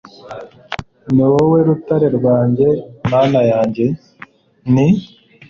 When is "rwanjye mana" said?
2.17-3.39